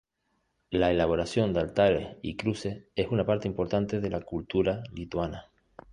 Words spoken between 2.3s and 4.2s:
cruces es una parte importante de